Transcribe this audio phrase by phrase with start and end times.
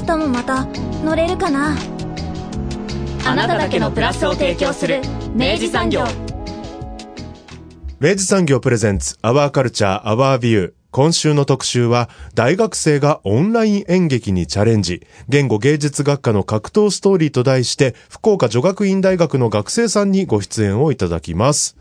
[0.00, 0.64] 明日もまた
[1.04, 1.76] 乗れるかな？
[3.26, 5.02] あなただけのプラスを提供する
[5.34, 6.04] 明治産業。
[8.00, 21.76] 明治産業プレゼンツアワーカルチャーアワービュー今週の特集は、大学生がオンライン演劇にチャレンジ、言語芸術学科の格闘ストーリーと題して、福岡女学院大学の学生さんにご出演をいただきます。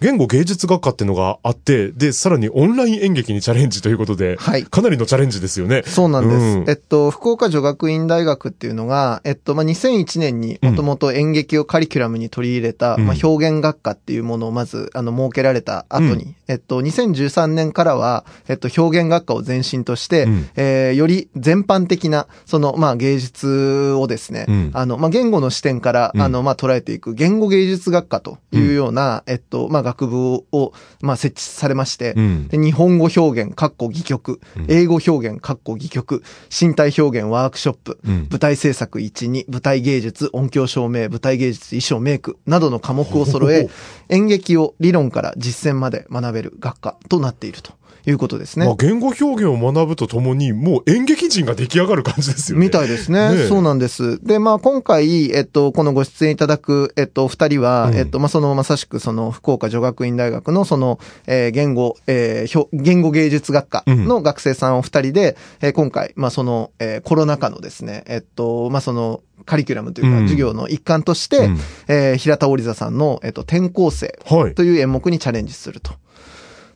[0.00, 4.64] 言語芸術学科っていうのがあって、で、さらにオンライン演劇にチャレンジということで、はい。
[4.64, 5.84] かなりのチャレンジですよね。
[5.86, 6.36] そうなんです。
[6.36, 42.36] うん、えっと、福岡女学院大学っていうのが、えっと、まあ、2001年にもともと演劇をカリキュラムに取り入れた、うん、まあ、表現学科っていうものをまず、あの、設けられた後に、うん、えっと、2013年からは、えっと、表現学科を前身として、うん、えー、より全般的な、その、まあ、芸術をですね、あの、まあ、言語の視点から、あの、まあ、捉えていく言語芸術学科というような、えっと、まあ、学部を、まあ、設置されまして、うん、で日本語表現、括弧戯曲、英語表現、括弧戯曲、身体表現ワークショップ、うん、舞台制作1、2、舞台芸術、音響照明、舞台芸術、衣装、メイク。
[42.46, 43.68] などの科目を揃え、
[44.08, 47.72] 演劇を理論から実践まで学べる学科となっていると。
[48.06, 48.66] いうことですね。
[48.66, 52.64] まあ、言語表現を学ぶとともに、もう演劇人が出来上がる感じですよね。
[52.64, 53.34] みたいですね。
[53.34, 54.24] ねそうなんです。
[54.24, 74.18] で、まあ、今回、えっと、このご出演いただく、えっと、二人は、うん、えっと、まあ、その、まさしくその、福岡女学院大学の、その、えー、言語、えー、言語芸術学科の学生さんお二人で、うん、えー、今回、まあ、その、えー、コロナ禍のですね、えっと、まあ、その、カリキュラムというか、授業の一環として、うん、えー、平田織座さんの、えっと、転校生
[74.54, 75.92] という演目にチャレンジすると。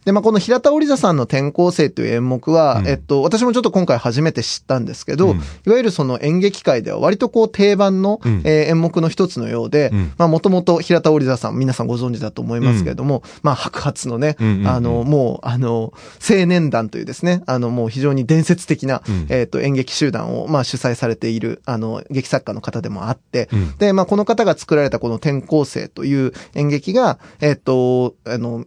[0.05, 15.93] で、まあ、この平田織座さんの転校生という演目は、うん、えっと、私もちょっと今回初めて知ったんですけど、うん、いわゆるその演劇界では割とこう定番の、うん、えー、演目の一つのようで、まあ、もともと平田織座さん、皆さんご存知だと思いますけれども、まあ、白髪のね、あの、もう、あの、
[16.29, 28.65] 青年団というですね、あの、もう非常に伝説的な、えっと、演劇集団を、まあ、主催されている、あの、劇作家の方でもあって、で、まあ、この方が作られたこの転校生という演劇が、えっと、あの、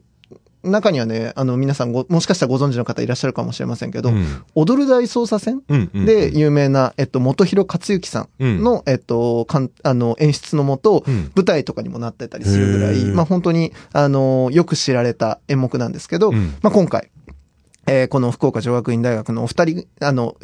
[0.63, 5.61] 中にはね、あの、皆さんご、もしかしたらご存知の方いらっしゃるかもしれませんけど、うん、踊る大捜査線
[5.93, 17.09] で有名な、えっと、元広克行さんの、うん、えっと、かん、あの、演出のもと、うん、舞台とかにもなってたりするぐらい、まあ本当に、あの、よく知られた演目なんですけど、まあ今回、
[17.85, 20.37] えー、この福岡女学院大学のお二人、あの、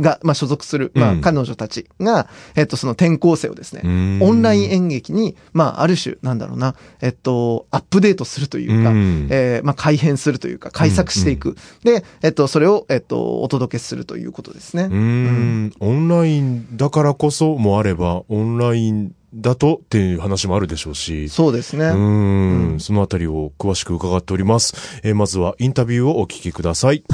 [0.00, 3.82] が、まあ、所属する、まあ、彼女たちが、えっと、その転校生をですね、
[4.22, 8.90] オンライン演劇に、まあ、ある種、なんだろうな、えっと、アップデートするというか、
[9.34, 11.56] えー、まあ、改変するというか、改作していく。
[11.84, 14.88] で、えっと、それを、えっと、お届けするということですね。
[14.90, 15.72] うん。
[15.80, 21.28] オンラインだからこそもあれば、オンラインだとっていう話もあるでしょうし。
[21.28, 21.86] そうですね。
[21.86, 22.80] うん。
[22.80, 25.00] そのあたりを詳しく伺っております。
[25.02, 27.04] えー、まずはインタビューをお聞きください。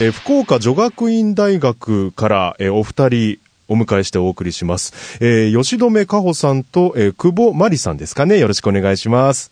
[0.00, 5.18] えー、福岡女学院大学から、えー、お二人お迎えしてお送りします。
[5.20, 8.38] えー、吉留加穂さんと、えー、久保真理さんですかね。
[8.38, 9.50] よろしくお願いします。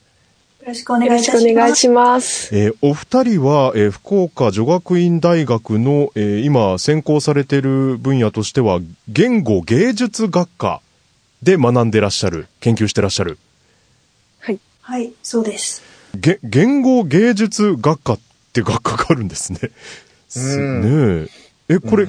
[0.60, 1.50] よろしくお願いします。
[1.50, 2.56] お願いします。
[2.56, 8.78] えー、お二人は、えー、福岡女学院大学の、えー、今専攻されている分野としては、
[9.08, 10.80] 言語芸術学科
[11.42, 13.36] で学んでらっしゃる、研究してらっしゃる。
[14.38, 14.60] はい。
[14.80, 15.82] はい、そうです。
[16.14, 18.20] げ、言語芸術学科っ
[18.52, 19.58] ていう学科があるんですね。
[20.38, 21.28] ね
[21.68, 21.74] え。
[21.74, 22.06] え、これ、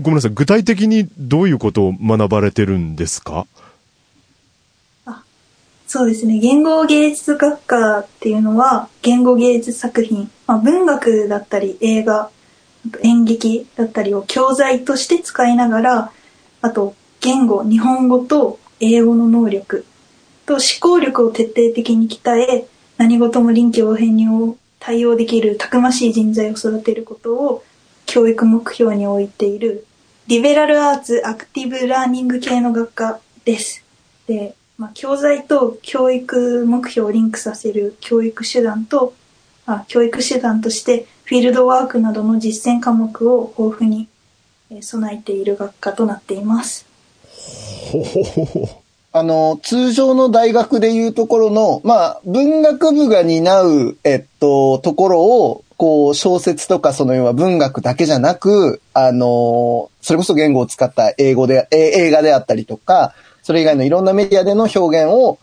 [0.00, 0.32] ごめんなさい。
[0.34, 3.46] 具体的にどういうことを学ばれてるんですか？
[5.06, 5.22] あ、
[5.86, 6.38] そうですね。
[6.38, 12.30] 言語芸術学科っていうのは、言語芸術作品、まあ、文学だったり映画、
[13.02, 16.12] 演劇だったりを教材として使いながら、
[16.62, 19.84] あと、言語、日本語と英語の能力
[20.44, 24.28] と思考力を徹底的に鍛え、何事も臨機応変に
[24.86, 27.64] 対応できるたくましい人材を育てることを
[28.06, 29.84] 教育目標に置いている
[30.28, 33.84] リベラルアーツアクティブラーニング系の学科です。
[34.28, 39.14] で、まあ、教材と教育目標をリンクさせる教育手段と、
[39.66, 44.08] あ教育手段としてフィールドワークなどの実践科目を豊富に
[44.82, 46.86] 備えている学科となっています。
[47.90, 48.85] ほほほほ。
[49.18, 61.76] あの、通常の大学でいうところの、まあ、文学部が担う、えっと、ところを、こう、小説とか、その要は文学だけじゃなく、あの、それこそ言語を使った英語で、え
[62.06, 65.38] 映画であったりとか、それ以外のいろんなメディアでの表現を、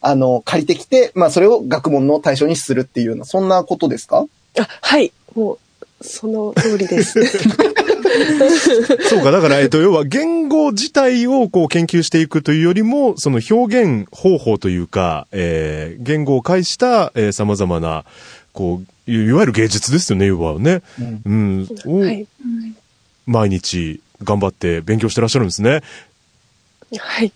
[0.00, 4.24] あの、借りてきて、まあ、それを学問の対象にするっていうような、そんなことですか？
[4.58, 5.12] あ、はい。
[5.34, 5.58] も
[6.00, 7.20] う、その通りです。
[9.08, 18.04] そうか、だから、えっと、要は言語自体をこう研究していくというよりも、その表現方法というか、えー、言語を介した、えー、様々な、
[18.52, 20.82] こう、いいわゆる芸術ですよね、要はね。
[21.24, 21.68] うん。
[21.86, 22.26] をはい。
[23.26, 25.82] 毎日頑張って勉強してらっしゃるんですね。
[26.98, 27.32] はい。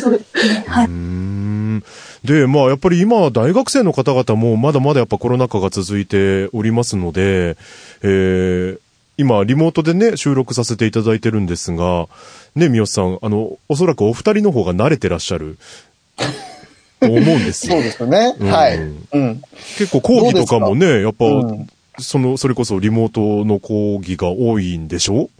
[0.00, 0.64] そうですね。
[0.66, 0.86] はい。
[0.88, 1.82] ん。
[2.24, 7.56] で、まあ、やっぱり今、大学生の方々も、まだまだやっぱコロナ禍が続いておりますので、
[8.02, 8.78] えー、
[9.16, 12.08] 今、リモートでね、収録させていただいてるんですが、
[12.54, 15.58] ね、三好さん、あの、おそらくお二人の方が慣れてらっしゃる、
[17.00, 17.82] と思うんですよそう。
[17.82, 18.34] ですよね。
[18.38, 18.78] うんはい。
[18.78, 19.42] うん。
[19.78, 21.68] 結構講義とかもね、やっぱ、うん
[22.00, 25.30] その、それこそリモートの講義が多いんでしょ？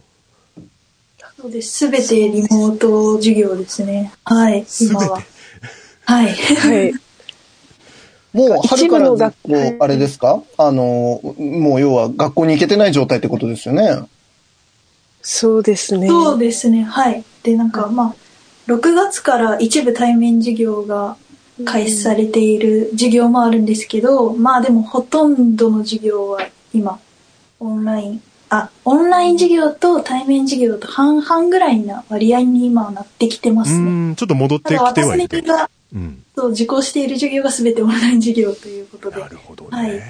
[1.37, 1.79] そうです。
[1.79, 4.13] すべてリモート授業ですね。
[4.23, 4.65] はい。
[4.79, 5.21] 今は。
[6.05, 6.33] はい。
[6.33, 6.93] はい。
[8.35, 10.43] もう、春からずっ一部の学と、あれですか？
[10.57, 13.99] あの、もう要は学校に行けてない状態ってことですよね。
[15.21, 16.07] そうですね。
[16.07, 16.83] そうですね。
[16.83, 17.23] はい。
[17.43, 18.13] で、なんか、ま
[18.67, 21.17] あ、6月から一部対面授業が
[21.63, 26.41] 開始されている授業もあるんですけど、まあでもほとんどの授業は
[26.73, 26.99] 今、
[27.59, 34.15] オンライン、あ、オンライン授業と対面授業と半々ぐらいな割合に今はなってきてまうすね。
[34.15, 35.43] ちょっと戻ってきてはいる。
[35.93, 36.23] うん。
[36.35, 39.19] そう受講している授業が全てオンライン授業ということで。
[39.19, 39.69] なるほどね。
[39.71, 40.01] はい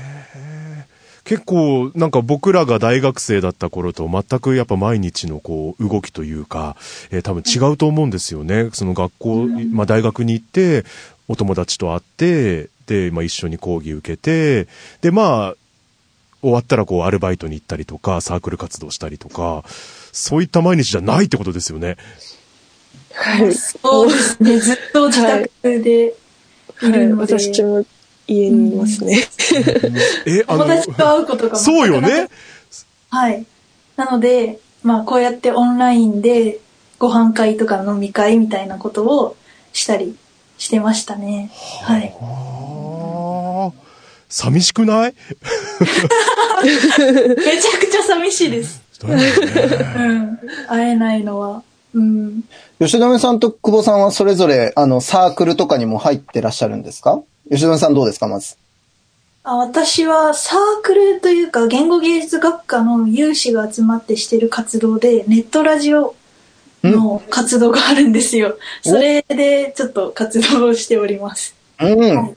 [1.25, 6.77] 結構、なんか僕らが大学生だった頃と全くやっぱ毎日のこう動きというか、
[7.10, 8.69] えー多分違うと思うんですよね。
[8.74, 10.86] その学校、まあ大学に行って、
[11.27, 14.68] お友達と会って、で、まあ一緒に講義受けて、
[15.01, 15.56] で、まあ、
[16.42, 19.63] 終わったらこうアルバイトに行ったりとか、サークル活動したりとか、
[20.12, 21.98] そういった毎日じゃないってことですよね。
[23.16, 23.54] はい。
[23.54, 24.58] そうですね。
[24.60, 26.12] ずっと自宅でい
[26.86, 26.92] はい。
[27.00, 27.38] るので。
[27.38, 27.86] 私も
[28.28, 29.28] 家にいますね。
[30.26, 32.28] え、あ友達と会うことがそうよね。
[33.10, 33.46] はい。
[33.96, 36.60] なので、まあこうやってオンラインで
[37.00, 39.36] ご飯会とか飲み会みたいなことを
[39.74, 40.16] したり
[40.58, 41.52] してましたね。
[41.84, 42.14] はい。
[44.28, 45.14] 寂しくない？
[46.66, 46.72] め
[47.62, 48.82] ちゃくちゃ寂しいです。
[49.04, 50.40] うん。
[50.68, 51.64] 会えないのは。
[51.94, 52.44] うん。
[52.80, 57.22] 吉留さんと久保さんはそれぞれ、あの、サークルとかにも入ってらっしゃるんですか？
[57.50, 58.57] 吉留さんどうですか、まず？
[59.44, 66.16] あ私はサークルというか言語芸術学科の有志が集まってしてる活動でネットラジオ
[66.83, 68.57] の活動があるんですよ。
[68.81, 71.56] それでちょっと活動をしております。
[71.80, 72.36] うん。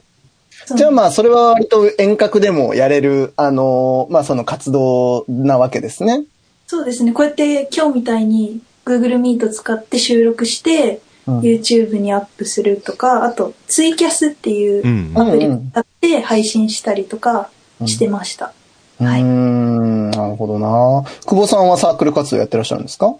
[0.75, 6.25] じゃあまあ、それは割と遠隔でもやれる、あの、まあその活動なわけですね。
[6.67, 7.11] そうですね。
[7.11, 17.51] こうやって今日みたいに Google Meet 使って収録して、うん YouTube にアップするとか、あとツイキャスっていううんアプリを使って配信したりとか
[17.85, 18.51] してました。
[18.99, 21.03] うーはいん、なるほどな。
[21.27, 23.15] 久保さんはサークル活動やってらっしゃるんですか？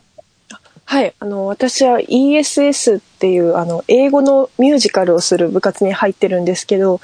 [0.86, 1.14] はい。
[1.20, 7.00] あの、私は ESS っていう、あの、英語のミュージカルをする部活に入ってるんですけど、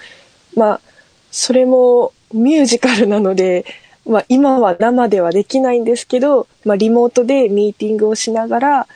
[0.55, 0.81] まあ、
[1.29, 3.63] それもミュージカルなので、
[4.05, 8.87] まあ、今は生ではできないんですけど、まあ、リモートでミーティングをしながら、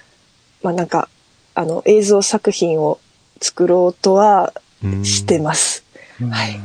[0.61, 1.09] まあ、なんか、
[1.55, 2.99] あの、映像作品を
[3.41, 5.83] 作ろうとはうんしてます。
[6.29, 6.59] はい。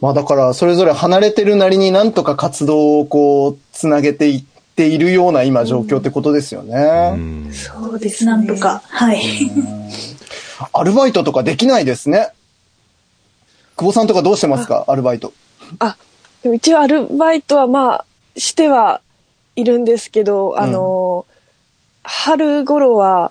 [0.00, 4.44] まあだから、それぞれ離れてるなりになんとか活動をこう、つなげていっ
[4.74, 7.10] ているような今状況ってことですようね。
[7.14, 8.82] んそうですなんとか。
[8.88, 9.20] はい。
[10.72, 12.30] アルバイトとかできないですね。
[13.76, 14.84] 久保さんとかどうしてますか？
[14.88, 15.32] アルバイト。
[15.78, 15.96] あ、
[16.42, 18.04] でも一応アルバイトはまあ、
[18.36, 19.00] しては
[19.56, 21.26] いるんですけど、あの、
[22.02, 23.30] 春頃は、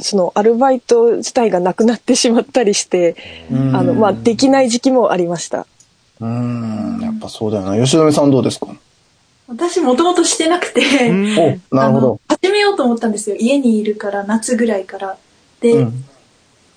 [0.00, 3.16] そのアルバイト自体がなくなってしまったりして、
[3.52, 5.66] うんあの、まあ、できない時期もありました。
[6.20, 7.76] うーん、やっぱそうだよな。
[7.82, 8.66] 吉留さんどうですか？
[9.46, 12.38] 私もともとしてなくて、お、なるほどあの。
[12.42, 13.36] 始めようと思ったんですよ。
[13.36, 15.16] 家にいるから、夏ぐらいから。
[15.60, 16.04] で、うん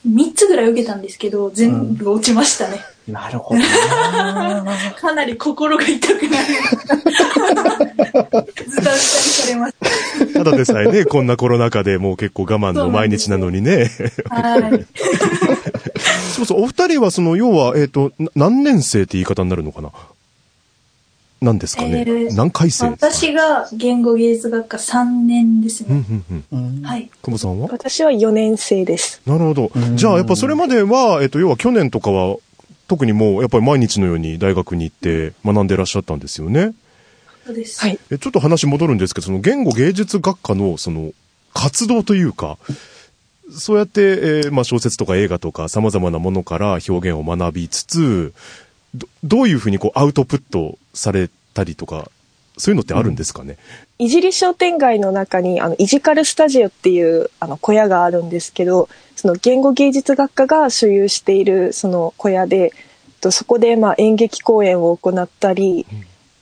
[0.05, 2.77] 3つぐらい受けたんですけど、全部落ちましたね。
[3.07, 4.63] なるほどな。
[4.99, 6.45] かなり心が痛くなる。
[6.53, 9.75] ズタズタにされまし
[10.33, 13.89] ただでさえね、こんなコロナ禍でもう結構我慢の毎日なのにね。
[14.29, 14.35] た。
[14.35, 14.61] はい。
[16.35, 19.91] そうそう、お二人はその、要は、えっ、と、な何年生って言い方になるのかな？
[21.41, 23.07] 何ですかね、えー何回生ですか？
[23.11, 26.05] 私が言語芸術学科3年ですうんね。
[26.51, 26.81] うんうん。
[26.83, 27.09] はい。
[27.21, 27.67] 久保さんは？
[27.69, 29.21] 私は4年生です。
[29.25, 29.71] なるほど。
[29.95, 32.37] じゃあ、やっぱそれまでは、えっ、と、要は去年とかは、
[32.93, 36.75] 特にもうやっぱり毎日のように大学に行って学んでらっしゃったんですよね。
[37.43, 37.81] そうです。
[37.81, 37.99] はい。
[38.11, 41.11] えちょっと話戻るんですけど、その言語芸術学科のその
[41.55, 42.59] 活動というか、
[43.51, 48.33] そうやって、えーまあ小説とか映画とか様々なものから表現を学びつつ、
[48.93, 52.11] どどういうふうにこうアウトプットされたりとか、
[52.57, 53.57] そういうのってあるんですかね、
[53.97, 62.73] いじり商店街の中に、あの、イジカルスタジオっていう、あの、小屋があるんですけど、その言語芸術学科が所有している、その小屋で、
[63.21, 65.85] とそこで、まあ、演劇公演を行ったり、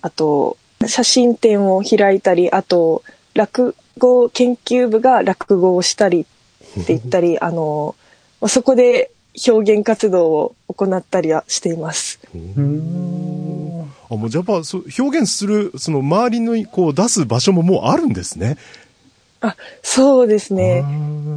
[0.01, 3.03] あと、写真展を開いたり、あと、
[3.33, 7.95] 落語研究部が落語をしたりって言ったり、あの、
[8.39, 9.11] まあそこで
[9.47, 12.19] 表現活動を行ったりはしています。
[14.11, 18.57] あもうやっぱそう表現する、その周りのこう出す場所ももうあるんですね。
[19.39, 20.83] あ、そうですね。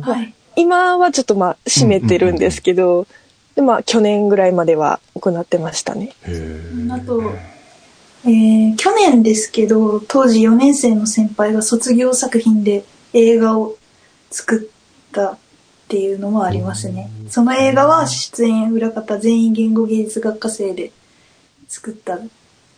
[0.02, 0.34] はい。
[0.56, 3.06] 今はちょっとまあ閉めてるんですけど、
[3.54, 6.12] でまあ去年ぐらいまでは行ってましたね。
[6.26, 7.22] へあと、
[8.24, 13.76] えー去年ですけど、当時4年生の先輩が卒業作品で映画を
[14.30, 15.38] 作ったっ
[15.86, 17.08] ていうのもありますね。
[17.28, 20.90] その映画は出演裏方全員言語芸術学科生で
[21.68, 22.18] 作った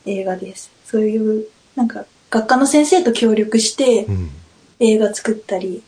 [0.07, 0.71] 映画です。
[0.85, 4.31] そういう、なんか、学科の先生と協力してうん。
[4.79, 5.83] 映画作ったり、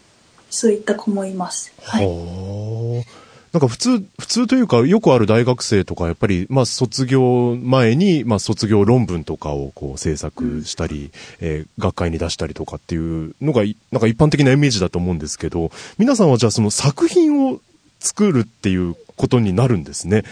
[0.51, 1.73] そういった子もいます。
[1.83, 2.07] はい。
[2.07, 3.29] はあ。
[3.53, 11.11] なんか普通、普通というか、よくある大学生とか、やっぱり、まあ卒業前に、まあ卒業論文とかをこう制作したり、
[11.41, 17.61] えー学会に出したりとかっていうのがい、なんか一般的なイメージだと思うんですけど、皆さんはじゃあその作品を
[18.01, 20.25] 作るっていうことになるんですね。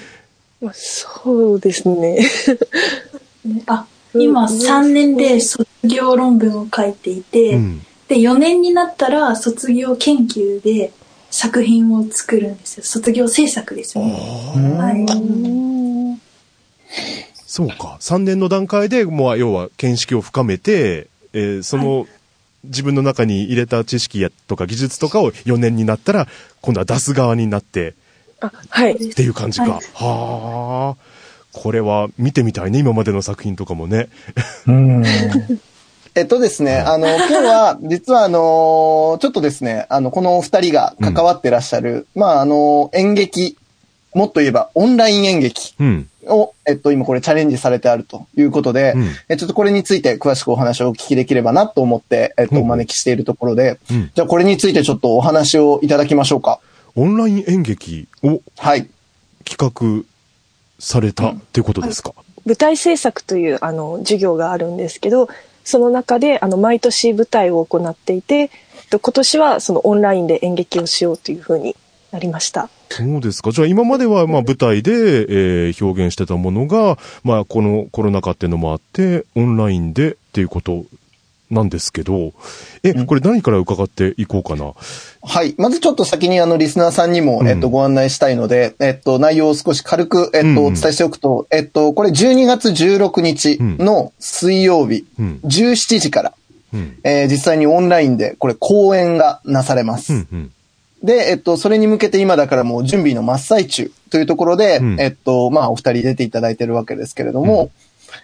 [0.61, 2.19] まあ、そうですね。
[3.47, 7.87] ねあ、今3年で卒業論文を書いていて、うん。
[8.09, 10.93] で、4年になったら卒業研究で
[11.31, 12.85] 作品を作るんですよ。
[12.85, 14.13] 卒業制作ですね。
[14.79, 15.07] はい。
[17.47, 17.99] そうか。
[18.01, 22.07] 3年の段階で、もう、要は、見識を深めて、えーその、
[22.65, 26.29] 自分の中に入れた知識やとか技術とかを4年になったら、
[26.61, 27.95] 今度は出す側になって、
[28.41, 28.93] あ、はい。
[28.93, 29.65] っていう感じか。
[29.65, 31.16] はいはあ。
[31.57, 34.09] これは見てみたいね、今までの作品とかもね。
[36.15, 43.57] えっとですね、あの、今日は、実はあの、ちょっとですね、あの、このお二人が関わってらっしゃる、まあ、あの、演劇、
[44.15, 46.09] もっと言えばオンライン演劇うん。
[46.27, 56.61] を、えっと、今これチャレンジされてあるということで、うんえちょっとこれについて詳しくお話をお聞きできればなと思って、えっと、うんお招きしているところで、うんじゃあこれについてちょっとお話をいただきましょうか。
[56.95, 58.89] オンライン演劇をはい。
[59.45, 60.05] 企画
[60.79, 62.13] されたっていうことですか？
[62.45, 65.29] 舞台制作というあの授業があるんですけど、
[65.65, 68.51] その中であの毎年舞台を行っていて、
[68.91, 71.75] と今年はそのオンラインで演劇をしようというふうに
[72.13, 72.69] なりました。
[72.91, 73.51] そうですか？
[73.51, 80.85] じゃあ今まではまあ舞台で、えー表現してたものが、まあこのコロナ禍っていうのもあって、オンラインでっていうこと
[81.51, 82.33] なんですけど、
[82.83, 84.75] え、これ何から伺っていこうかな？
[85.23, 85.55] はい。
[85.59, 95.41] まずちょっと先にあの、リスナーさんにも、うんえっと、ご案内したいので、えっと、内容を少し軽く、えっと、うんお伝えしておくと、えっと、これ12月16日の水曜日、うん。
[95.45, 96.33] 17時から、
[96.75, 96.99] うん。
[97.05, 100.13] えー実際にオンラインで、これ講演がなされます。
[100.13, 100.29] うん。
[100.33, 100.53] うん。
[101.05, 107.71] で、えっと、それに向けて今だからもう準備の真っ最中というところで、うんえっと、まあ、お二人出ていただいてるわけですけれども、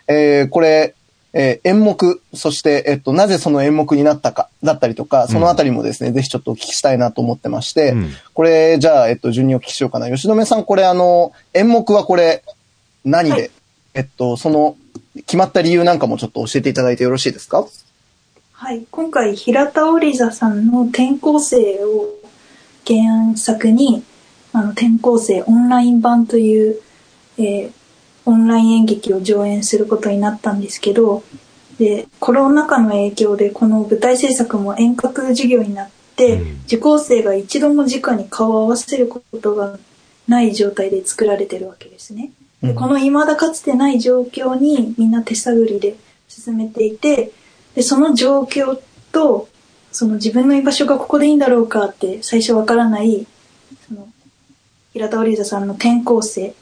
[0.09, 0.95] えーこれ、
[1.35, 10.11] えー演目、そして、えっと、なぜその演目になったか、だったりとか、そのあたりもですね、ぜひちょっとお聞きしたいなと思ってまして、うんこれ、じゃあ、えっと、順にお聞きしようかな。
[10.11, 12.43] 吉留さん、これ、あの、演目はこれ、
[13.05, 13.51] 何で、はい
[13.95, 14.77] えっと、その、
[15.15, 17.67] 決まった理由なんかもちょっと教えていただいてよろしいですか？
[18.53, 18.87] はい。
[18.91, 22.15] 今回、平田織座さんの転校生を
[22.87, 24.03] 原作に、
[24.53, 26.81] あの、転校生オンライン版という、
[27.39, 27.73] えー
[28.25, 31.23] オンライン演劇を上演することになったんですけど、
[31.79, 39.79] で、コロナ禍の影響でこの舞台制作も遠隔授業になって、うん受講生が一度も直に顔を合わせることが
[40.29, 42.31] ない状態で作られてるわけですね。
[42.63, 45.97] でこの未だかつてない状況にみんな手探りで
[46.29, 47.33] 進めていて、
[47.75, 48.79] で、その状況
[49.11, 49.49] と、
[49.91, 53.27] その自分の居場所がここでいいんだろうかって最初わからない、
[53.87, 54.09] その、
[54.93, 56.55] 平田織座さんの転校生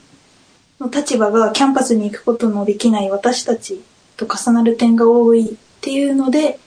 [0.81, 3.81] の立場がキャンパスに行くことのできない私たち
[4.17, 6.59] と重なる点が多いっていうので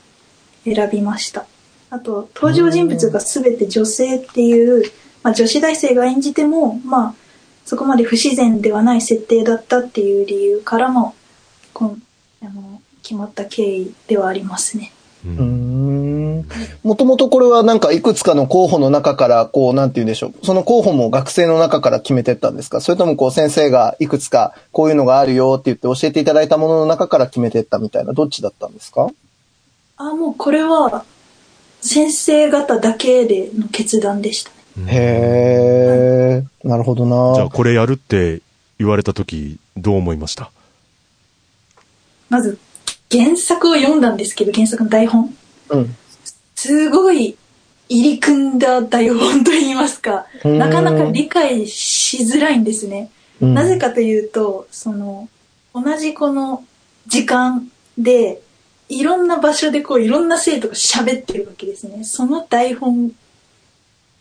[0.63, 1.45] 選びました。
[1.89, 4.83] あと、登場人物が全て女性っていう、
[5.21, 7.15] まあ女子大生が演じても、まあ、
[7.65, 11.15] そこまで不自然ではない設定だったっていう理由からも、
[11.73, 11.97] この
[12.41, 14.91] あの決まった経緯ではありますね。
[15.25, 15.29] う。
[15.29, 15.72] ん。
[16.83, 20.33] もともとこれはなんかいくつかの候補の中から、こう、なんて言うんでしょう。
[20.45, 22.81] その候補も学生の中から決めてったんですか？
[22.81, 29.09] それともこう先生がいくつかこういうのがあるよって言って教えていただいたものの中から決めてったみたいな、どっちだったんですか？
[29.97, 31.05] あ、もうこれは、
[31.81, 34.87] 先生方だけでの決断でしたね。
[34.87, 36.67] へー。
[36.67, 38.41] なるほどなじゃあこれやるって
[38.79, 40.49] 言われた時、どう思いました？
[42.29, 42.57] まず、
[43.11, 45.35] 原作を読んだんですけど、原作の台本。
[45.69, 45.95] うん。
[46.55, 47.35] すごい
[47.89, 53.09] 入り組んだ台本と言いますか、うんなかなか理解しづらいんですね。
[53.41, 55.27] うんなぜかというと、その、
[55.73, 56.63] 同じこの
[57.07, 57.67] 時間
[57.97, 58.41] で、
[58.87, 62.03] いろんな場所でこういろんな生徒が喋ってるわけですね。
[62.03, 63.11] その台本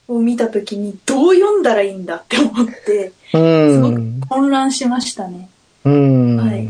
[0.09, 4.21] を見たときにどう読んだらいいんだって思って、うすごくん。
[4.29, 5.49] 混乱しましたね。
[5.85, 6.37] うん。
[6.37, 6.69] はい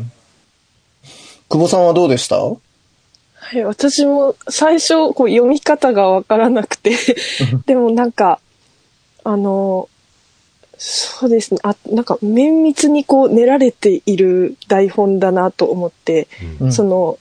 [1.48, 2.36] 久保さんはどうでした？
[3.52, 6.96] はい、私も最初こう読み方がわからなくて
[7.66, 8.40] でもなんか
[9.24, 9.90] あの
[10.78, 16.28] そうですねあなんか綿密にこう練られている台本だなと思って、
[16.60, 16.72] うん。
[16.72, 17.18] その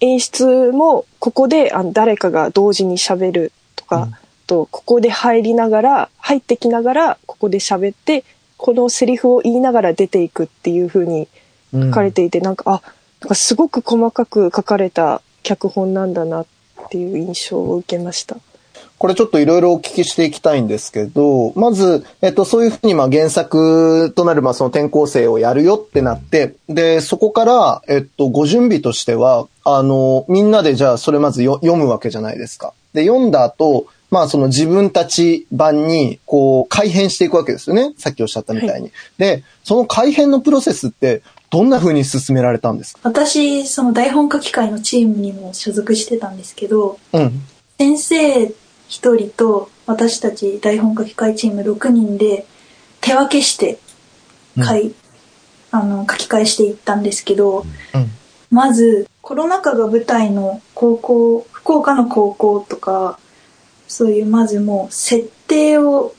[0.00, 4.14] 演出もここであの誰かが同時に喋るとか、うん。
[4.46, 8.24] とここで入りながら入ってきながらここで喋って
[8.56, 11.26] このセリフを言いながら出ていくっていう風に
[11.72, 12.82] 書かれていて、なんかあ
[13.20, 16.46] なんかすごく細かく書かれた脚本なんだなっ
[16.90, 18.36] ていう印象を受けました。
[19.00, 32.74] これちょっといろいろお聞きしていきたいんですけど、まず、えっと、そういうふうにまあ原作となるまあその転校生をやるよってなって、で、そこから、えっと、ご準備としては、あの、みんなでじゃあそれまずよ読むわけじゃないですか。
[32.92, 37.94] で、読んだ後、まあその自分たち版にこう改変していくわけですよね。
[37.96, 38.90] さっきおっしゃったみたいに。
[39.18, 42.94] で、その改変のプロセスってどんな風に進められたんです？
[42.94, 47.42] か私、その台本書き会のチームにも所属してたんですけど、うん。
[47.78, 48.46] 先生
[48.88, 52.46] 一人と私たち台本書き会チーム6人で
[53.00, 53.78] 手分けして
[54.56, 54.92] 書い、
[55.70, 57.60] あの書き換えしていったんですけど、
[57.94, 58.10] うん。
[58.50, 63.19] まずコロナ禍が舞台の高校福岡の高校とか
[63.90, 66.14] そういうまずもう設定を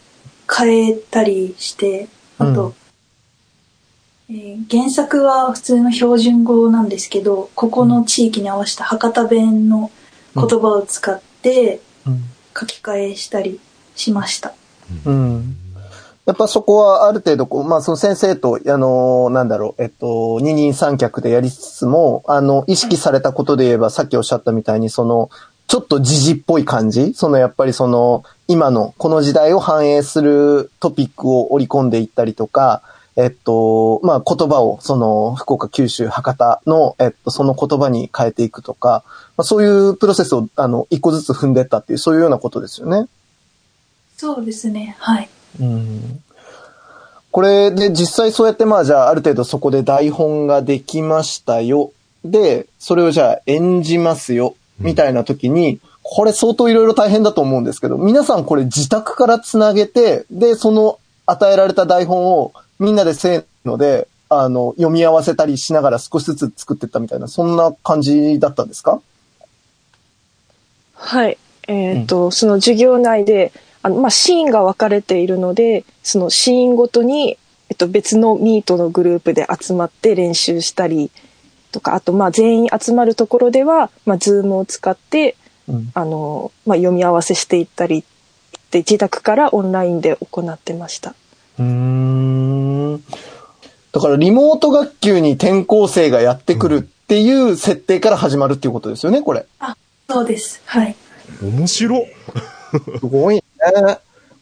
[0.49, 2.07] 変えたりして
[2.37, 2.73] あと、うん
[4.29, 9.91] えー原作は普通の標準語なんですけどここの地域に合わせた博多弁の
[10.35, 12.23] 言葉を使ってうん。
[12.57, 13.59] 書き換えしたり
[13.95, 14.53] しました。
[15.05, 15.55] うん。
[16.25, 25.29] やっぱそこはある程度こう、まあその先生と、あの、なんだろう、えっと、二人三脚でやりつつも、あの、意識されたことで言えば、さっきおっしゃったみたいに、その、
[25.71, 27.13] ちょっと時事っぽい感じ？
[27.13, 32.81] そのやっぱりその、今の、この時代を反映するトピックを織り込んでいったりとか、
[33.15, 39.05] えっと、まあ、言葉を、その、福岡、九州、博多の、えっと、その言葉に変えていくとか、
[39.37, 43.07] まあ、そういうプロセスを、あの、一個ずつ踏んでったっていう、そういうようなことですよね。
[44.17, 44.97] そうですね。
[44.99, 45.29] はい。
[45.61, 46.21] うん
[47.31, 51.93] これで実際そうやってまあじゃあある程度そこで台本ができましたよ。
[52.25, 54.55] で、それをじゃあ演じますよ。
[54.81, 69.01] みたいな時に、これ相当いろいろ大変だと思うんですけど、皆さんこれ自宅からつなげて、で、その与えられた台本をみんなでせーので、あの、読み合わせたりしながら少しずつ作ってったみたいな、そんな感じだったんですか？
[70.93, 71.37] はい。
[71.67, 73.51] えっ、と、その授業内で、
[73.83, 77.37] あの、まあ、シーンが分かれているので、そのシーンごとに、
[77.69, 81.09] えっと、別のミートのグループで集まって練習したり
[81.71, 85.35] とか、あと、まあ、全員集まるところでは、まあ、ズームを使って、
[85.67, 88.03] うんあの、まあ、読み合わせしていったり、
[88.71, 91.15] で、自宅からオンラインで行ってました。
[91.59, 93.03] うーん。
[93.91, 99.45] だからリモート学級に転校生がやってくるっていう設定から始まるっていうことですよね、これ。
[100.09, 100.61] そうです。
[100.65, 100.95] はい。
[101.41, 102.05] 面白っ
[102.99, 103.41] すごいね。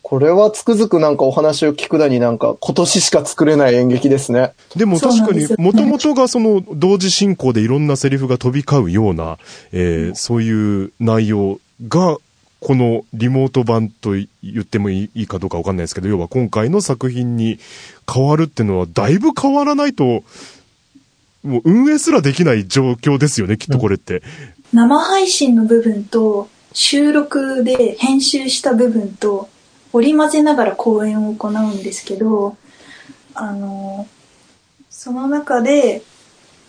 [0.02, 4.54] これはつくづくなんかお話を聞くだになんか今年しか作れない演劇ですね。
[4.76, 9.38] でも確かにもともとがその同時進行でいろんなセリフが飛び交うような、
[9.72, 12.18] えーそういう内容が、
[12.60, 14.28] このリモート版と言
[14.62, 17.60] ってもいいいいかどうかわかんないですけど、要は今回の作品に
[18.12, 20.24] 変わるっていうのは、だいぶ変わらないと、
[21.44, 24.24] もう運営すらできない状況ですよね、きっとこれって。
[24.74, 29.50] 生配信の部分と収録で編集した部分と
[29.94, 32.58] 織り交ぜながら公演を行うんですけど、
[33.34, 34.08] あの、
[34.90, 36.02] その中で、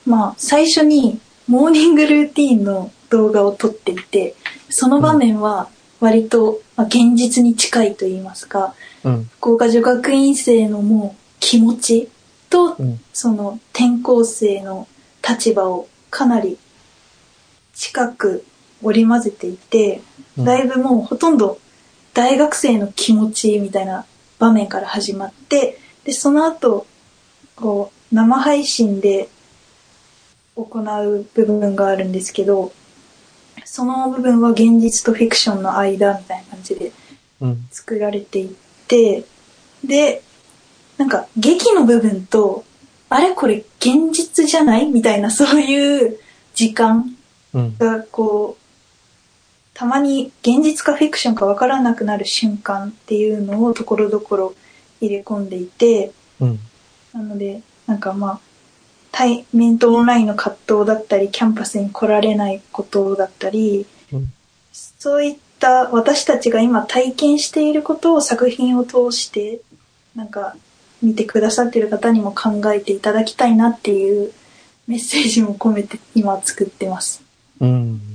[0.06, 4.34] まあ、最初にモーニングルーティーンの動画を撮っていて、
[4.68, 5.68] その場面は
[6.00, 9.24] 割と、まあ、現実に近いと言いますか、うん。
[9.38, 12.08] 福岡女学院生のもう気持ち
[12.48, 14.88] と、うんその転校生の
[15.26, 16.58] 立場をかなり
[17.74, 18.44] 近く
[18.82, 20.00] 織り交ぜていて、
[20.38, 21.58] だいぶもうほとんど
[22.14, 24.06] 大学生の気持ちみたいな
[24.38, 26.86] 場面から始まって、で、その後、
[27.56, 29.28] こう、生配信で
[30.56, 32.72] 行う部分があるんですけど、
[33.64, 36.92] その部分は現実とフィクションの間みたいな感じで
[37.40, 37.66] うん。
[37.70, 38.50] 作られていっ
[38.88, 39.24] て、
[39.84, 40.22] で、
[40.98, 42.64] なんか劇の部分と、
[43.08, 44.86] あれこれ現実じゃない？
[44.86, 46.18] みたいなそういう
[46.54, 47.16] 時間
[47.54, 47.76] うん。
[47.78, 48.59] がこう、
[49.80, 54.54] たまに現実かフィクションかわからなくなる瞬間っていうのをところどころ
[55.00, 56.58] 入れ込んでいて、うん。
[57.14, 58.40] なので、なんかまあ、
[59.10, 64.30] 対面とオンラインの葛藤だったり、キャンパスに来られないことだったり、うん
[64.72, 69.62] そういった私たちが今体験していることを作品を通して、
[70.14, 70.56] なんか
[71.00, 74.30] 見てくださっている方にも考えていただきたいなっていう
[74.86, 77.22] メッセージも込めて今作ってます。
[77.60, 78.09] うん。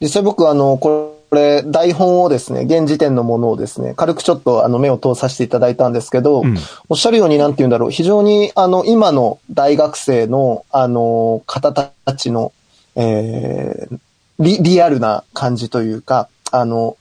[0.00, 6.56] 実際僕あの、これ、台本をですね、現時点のものをですね、軽くちょっとあの目を通させていただいたんですけど、うん。
[6.88, 12.52] おっしゃるようになんて言うんだろう、非常にあの、今の大学生のあの、方たちの、
[12.94, 13.98] えー
[14.38, 16.96] リ、リアルな感じというか、あの、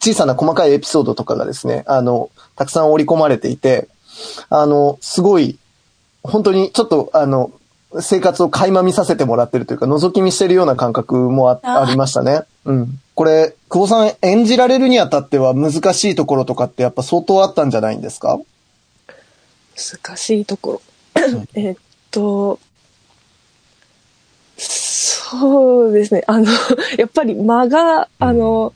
[0.00, 3.88] 小さな細かいエピソードとかがですね、あの、たくさん織り込まれていて、
[4.48, 5.58] あの、すごい、
[6.22, 7.52] 本当にちょっとあの、
[8.00, 12.42] 生活を垣間見させてもらってるというか、覗き見してるような感覚もありましたね。
[12.64, 13.00] うん。
[13.16, 18.38] これ、久保さん演じられるにあたっては難しいところとかってやっぱ相当あったんじゃないんですか？
[20.04, 20.82] 難しいところ。
[21.54, 21.76] えっ
[22.10, 22.58] と、
[24.56, 26.22] そうですね。
[26.26, 26.46] あの、
[26.98, 28.72] やっぱり間が、あの、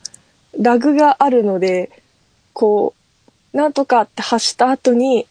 [0.59, 1.91] ラグがあるので、
[2.53, 2.93] こ
[3.53, 5.27] う、なんとかって発した後に、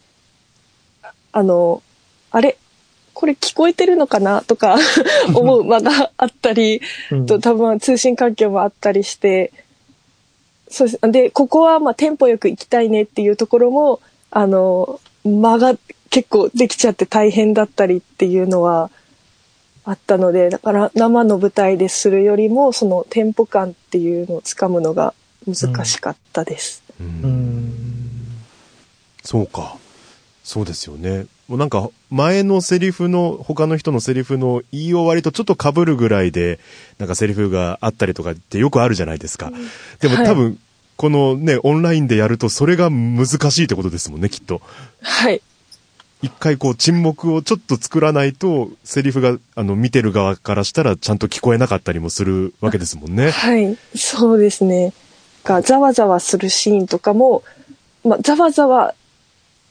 [1.33, 1.83] あの、
[2.31, 2.57] あれ？
[3.15, 4.43] これ聞こえてるのかな？
[4.43, 4.77] とか
[5.35, 9.53] 思う間があったり、うんと多分通信環境もあったりして、
[10.69, 11.11] そうです。
[11.11, 14.01] で、ここはまあテンポよく行きたいねっていうところも、
[14.31, 15.77] あの、間が
[16.11, 18.91] 結構できちゃって大変だったりっていうのは
[19.85, 25.15] あったので、だから生の舞台でするよりも、そのテンポ感っていうのをつかむのが
[25.47, 26.83] 難しかったです。
[27.01, 27.73] うん。
[29.23, 29.77] そうか。
[30.43, 31.27] そうですよね。
[31.49, 36.59] もうなんか、前のセリフの、他の人のセリフの言い終わりとちょっと被るぐらいで、
[36.99, 39.53] なんかセリフがあったりとかってよくあるじゃないですか。
[40.01, 40.59] でもはい多分、
[40.97, 44.63] このね、オンラインでやるとそれが難しいってことですもんね、きっと。
[45.03, 45.43] はい。
[46.23, 53.31] 一回こう沈黙をちょっと作らないと、セリフが、あの、見てる側からしたらちゃんと聞こえなかったりもするわけですもんね。
[53.31, 53.77] はい。
[53.95, 54.95] そうですね。
[55.45, 57.43] が、ざわざわするシーンとかも、
[58.03, 58.95] まあ、ざわざわ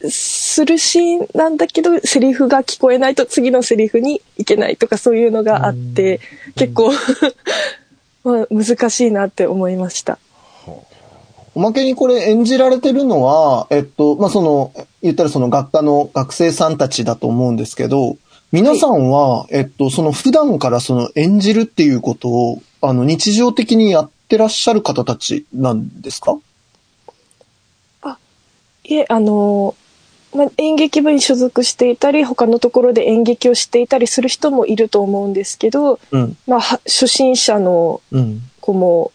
[0.10, 6.20] するシーンなんだけど、セリフが聞こえないと次のセリフに行けないとかそういうのがあって、
[6.56, 6.92] 結構、
[8.24, 10.18] まあ、難しいなって思いました。
[11.56, 14.72] おまけにこれ演じられてるのは、えっと、まあ、その、
[15.04, 18.18] 言ったらその学科の学生さんたちだと思うんですけど、
[18.52, 26.38] 皆さんは、えっと、その普段からその演じるっていうことを、あの、日常的にやってらっしゃる方たちなんですか？
[28.86, 29.76] いえ、あの、
[30.36, 36.38] まあ、演劇部に所属していたり、他のところで演劇をしていたりする人もいると思うんですけど、うん。
[36.48, 38.42] まあ、は初心者のうん。
[38.64, 39.12] 子も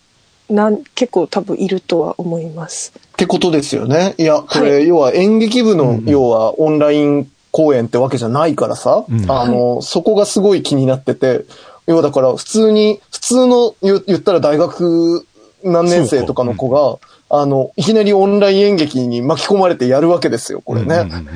[0.50, 2.92] なん結構多分いるとは思います。
[2.96, 4.14] ってことですよね。
[4.18, 11.44] いや、これ、は要は演劇部の、うん要はオンライン公演ってわけじゃないからさ、うんあの、そこがすごい気になってて、
[11.86, 15.26] 要はだから普通に、普通の言言ったら大学
[15.64, 16.98] 何年生とかの子が、
[17.30, 20.96] あの、いきなりオンライン演劇に巻き込まれてやるわけですよ、これね。
[20.96, 21.28] うんうんうん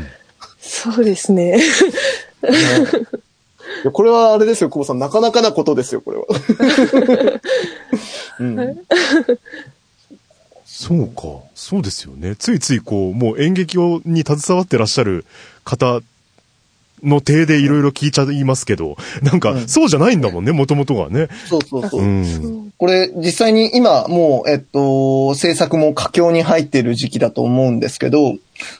[0.65, 1.57] そうですね。
[1.57, 1.63] ね
[3.83, 5.01] いやこれはあれですよ、久保さん。
[5.01, 6.25] なかなかなことですよ、これは。
[8.39, 8.79] うん
[10.65, 11.23] そうか。
[11.55, 12.35] そうですよね。
[12.35, 15.25] ついついこう、もう演劇をに携わってらっしゃる
[15.65, 16.01] 方
[17.03, 21.29] の体でいろいろ聞いちゃいますけど、なんか、うんそうじゃないんだもんね、もともとがね。
[21.49, 22.03] そうそうそう。
[22.03, 22.73] うん。
[22.79, 28.35] これ実際に今もう、えっと、制作も佳境に入っている時期だと思うんですけど、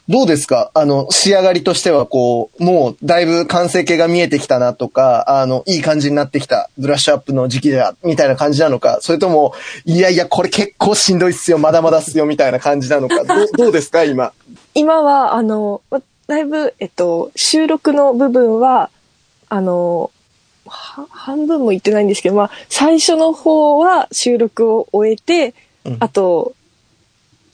[0.09, 0.71] どうですか？
[0.75, 9.55] あの、仕上がりとしてはこう、もうだいぶ完成形が見えてきたなとか、あの、いい感じになってきた、ブラッシュアップの時期だ、みたいな感じなのか、それとも、
[9.85, 14.33] いやいや、これ結構しんどいっすよ、まだまだっすよ、みたいな感じなのか、どうどうですか今？
[14.75, 18.91] 今は、あの、まだいぶ、えっと、収録の部分は、
[19.49, 20.11] あの、
[20.67, 25.55] は半分も言ってないんですけど、まあ、最初の方は収録を終えて、
[25.85, 26.55] うんあと、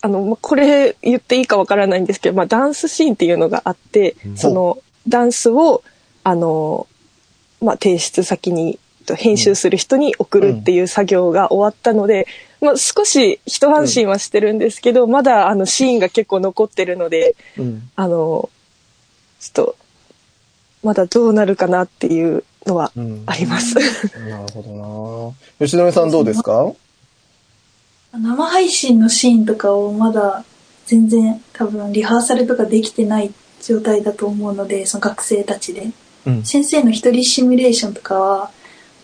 [0.02, 4.78] あの、まあこれ言っていいかわからないんですけど、まあ、ダンスシーンっていうのがあって、その、
[5.08, 5.82] ダンスを、
[6.24, 6.86] あの、
[7.62, 8.78] まあ、提出先に
[9.08, 12.26] と、編集する人に送るっていう作業が終わったので、
[12.60, 17.90] まあ、少し一安心はしてるんですけど、まだあのシーンが結構残ってるので、うん。
[17.96, 18.50] あの、
[19.40, 19.76] ちょっと、
[20.82, 23.22] まだどうなるかなっていうのはうん。
[23.26, 23.74] あります。
[24.28, 26.72] なるほどな吉野さんどうですか？
[28.12, 30.44] 生配信のシーンとかをまだ
[30.86, 35.90] 全然多分リハーサルとかできてない状態だと思うので、その学生たちで。
[36.26, 36.44] うん。
[36.44, 38.50] 先生の一人シミュレーションとかは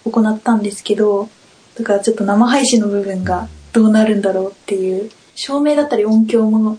[0.04, 1.28] 行ったんですけど、
[1.76, 6.78] だからちょっと生配信の部分がどうなるんだろうっていう、照明だったり音響も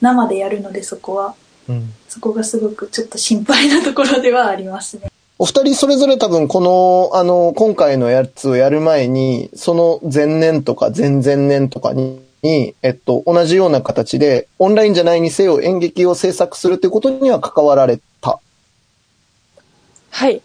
[0.00, 1.34] 生でやるのでそこは、
[1.68, 1.92] うん。
[2.08, 5.10] そこがすごくちょっと心配なところではありますね。
[5.38, 18.40] お二人それぞれ多分この、あの、今回のやつをやる前に、その前年とか前々年とかに、にえっと、同じような形で、オンラインじゃないにせよ演劇を制作するっていうことには関わられた。
[20.10, 20.42] はい。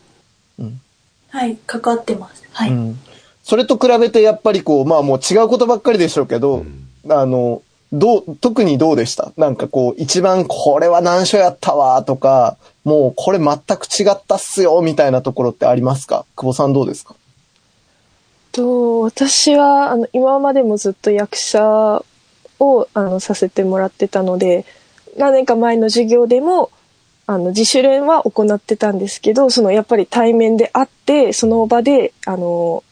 [1.34, 2.44] はい、関わってます。
[2.52, 2.70] はい。
[2.70, 3.00] うん。
[3.42, 6.64] それと比べてやっぱりこう、まあもう違うことばっかりでしょうけど、
[7.10, 9.32] あの、どう、特にどうでした？
[9.38, 16.25] なんかこう、一番これは難所やったわとか、もうこれ全く違ったっすよみたいなところってありますか？
[16.36, 17.15] 久保さんどうですか？
[18.51, 22.03] と私はあの今までもずっと役者
[22.60, 24.65] をあのさせてもらってたので
[25.17, 26.71] 何年か前の授業でも
[27.25, 32.84] あの自主練は行ってたんですけどそのやっぱり対面で会ってその場であの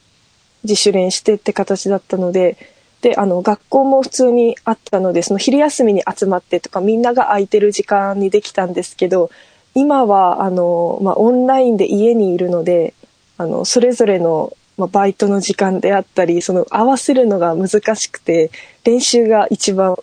[0.63, 2.57] 自主練してって形だったので
[3.01, 9.31] であの学校も普通にあったのでその昼休みに集まってとかみんなが空いてる時間にできたんですけど
[9.73, 12.93] 今はあの、まあ、オンラインで家にいるので
[13.37, 18.51] あのそれぞれの、まあ、バイトの時間であったりその合わせるのが難しくて
[18.83, 19.97] 練習が一番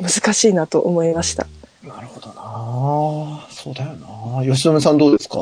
[0.00, 1.46] 難しいなと思いました。
[1.84, 3.46] なるほどな。
[3.50, 4.44] そうだよな。
[4.44, 5.38] 吉留さんどうですか？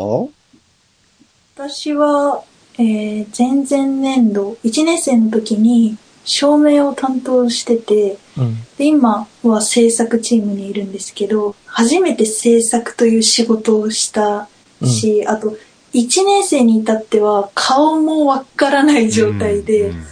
[1.57, 2.42] 私は、
[2.78, 8.57] えー、前々年度、1年生の時に照明を担当してて、うん。
[8.77, 14.49] で、今は制作チームにいるんですけど、初めて制作という仕事をした
[14.85, 15.57] し、あと、
[15.95, 20.05] 1年生に至っては顔もわからない状態で、うん。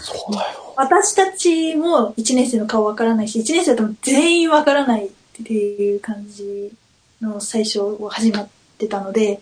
[0.77, 5.11] 私たちも1年生の顔わからないし、1年生とも全員わからないっ
[5.45, 6.73] ていう感じ
[7.21, 9.41] の最初は始まってたので、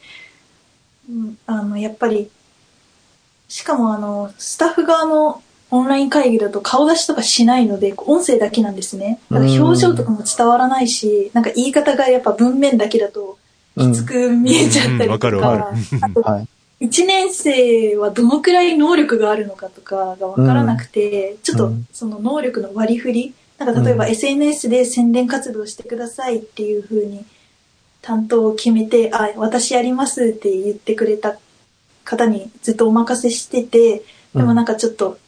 [1.09, 2.31] うん、あの、やっぱり、
[3.49, 9.21] しかもあの、スタッフ側のオンライン会議だと顔出しとかしないので、音声だけなんですね。
[9.31, 13.39] だから表情とかも伝わらないし、なんか言い方がやっぱ文面だけだと
[13.77, 15.11] きつく見えちゃったりとうん。
[15.11, 16.49] わかるわかあとはい。
[16.87, 21.87] 1年生はどのくらい能力があるのかとかがわからなくて、ちょっとうん。
[21.93, 24.11] その能力の割り振り、なんか例えばうん。
[24.11, 27.27] SNS で宣伝活動してくださいっていう風に
[28.01, 31.39] 担当を決めて、あ、私やりますって言ってくれた
[32.05, 34.03] 方にずっとお任せしてて、
[34.35, 35.19] でもなんかちょっと、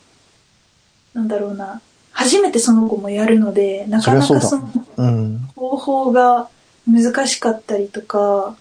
[1.15, 1.81] なんだろうな、
[2.13, 5.39] 初めてその子もやるので、なかなかそうのうん。
[5.57, 6.49] 方法が
[6.87, 8.57] 難しかったりとか、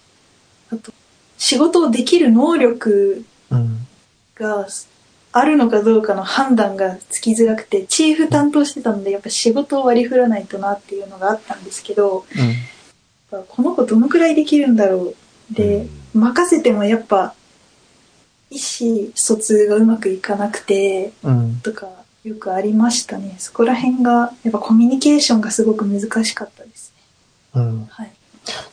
[0.72, 0.92] あと、
[1.38, 3.86] 仕事をできる能力うん。
[4.34, 4.66] が
[5.32, 12.24] あるのかどうかの判断がつきづらくて、チーフ担当してたので、やっぱ仕事を割り振らないとなっていうのがあったんですけど、
[13.30, 15.14] この子どのくらいできるんだろ
[15.52, 15.54] う。
[15.54, 17.34] で、任せてもやっぱ、
[18.50, 21.60] 意思疎通がうまくいかなくて、うん。
[22.24, 23.36] よくありましたね。
[23.38, 27.02] そこら辺が、やっぱコミュニケーションがすごく難しかったですね。
[27.54, 27.86] うん。
[27.86, 28.12] はい。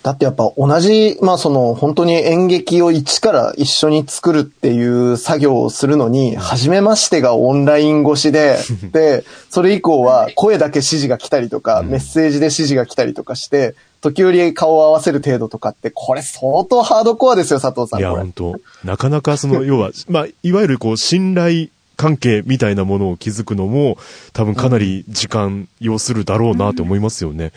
[0.04, 8.58] だってやっぱ同じ、まあその本当に演劇を一から一緒に作るっていう作業をするのに、初めましてがオンライン越しで、
[8.92, 18.00] で、それ以降は声だけ指示が来たりとか、うんメッセージで指示が来たりとかして、時折顔を合わせる程度とかって、これ相当ハードコアですよ、佐藤さん。
[18.00, 23.98] いや、本当なかなかその、要は、まあ、いわゆるこう、信頼関係みたいなものを築くのも、
[24.32, 27.52] 多分かなり時間要するだろうなって思いますよね。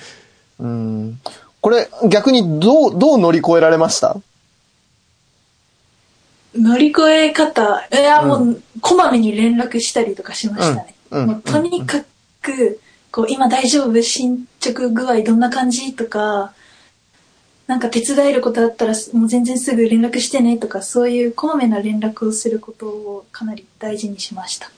[0.58, 1.20] うん。
[1.60, 4.16] これ逆にどう、どう乗り越えられました？
[6.54, 10.94] 乗り越え方、いや、もう、こまめに連絡したりとかしましたね。
[11.10, 11.20] うん。
[11.20, 11.28] うん。
[11.28, 12.02] もうとにか
[12.42, 12.80] く、
[13.12, 14.02] こう、今大丈夫？
[14.02, 15.94] 進捗具合どんな感じ？
[15.94, 16.52] とか、
[17.70, 24.72] なんか手伝えることあったら、もう全然すぐ連絡してねとか、そういうこまめな連絡をすることをかなり大事にしました。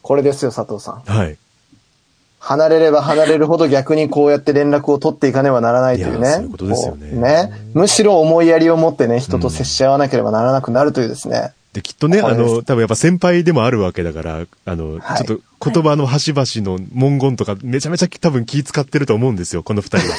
[0.00, 1.00] これですよ、佐藤さん。
[1.00, 1.36] はい。
[2.38, 6.18] 離れれば離れるほど逆にこうやって連絡を取っていかねばならないというね。
[6.18, 7.52] いやそういうことですよねね。
[7.74, 11.52] むしろ思いやりを持ってね、人と接し合わなければならなくなるというですね。
[11.76, 20.14] で、きっとね、あの、多分やっぱ先輩でもあるわけだから、あの、はいちょっと言葉の端々の文言とかめちゃめちゃ多分気使ってると思うんですよ、この二人は。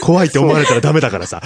[0.02, 1.40] 怖いって思われたらダメだからさ。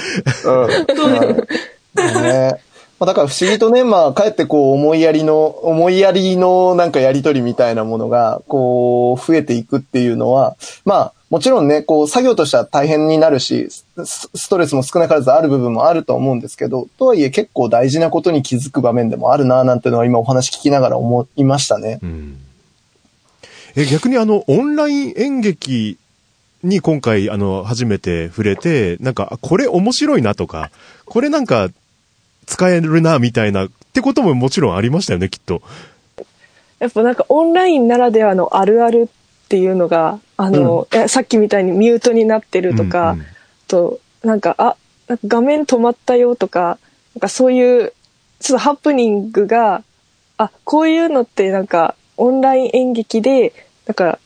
[0.45, 2.23] うん。
[2.23, 2.61] ね
[2.99, 21.99] まあ、だから不思議とね、まあ、かえってこう、思いやりの、思いやりのなんかやりとりみたいなものが、こう、増えていくっていうのは、まあ、もちろんね、こう、作業としては大変になるし、スストレスも少なからずある部分もあると思うんですけど、とはいえ結構大事なことに気づく場面でもあるな、なんてのは今お話聞きながら思いましたね。
[22.01, 22.39] うん。
[23.75, 25.99] え、逆にあの、オンライン演劇
[26.62, 30.71] に今回、あの、初めて触れて、なんか、あこれ面白いなとか、
[31.07, 31.69] これなんか、
[32.47, 35.61] 使えるな、みたいな、ってことももちろんありましたよね、きっと。
[36.79, 43.27] やっぱなんかオンラインならではのあるあるっていうのが、あの、いやさっきみたいにミュートになってるとか、うんうん
[43.68, 44.77] と、なんか、あ、
[45.09, 46.79] なんか画面止まったよとか、
[47.14, 47.92] なんかそういう、
[48.40, 49.83] ちょっとハプニングが、
[50.37, 53.53] あ、こういうのってなんか、オンライン演劇で、
[53.87, 54.18] なんか、